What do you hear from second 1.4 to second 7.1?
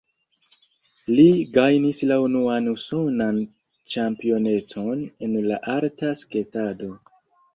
gajnis la unuan usonan ĉampionecon en la arta sketado.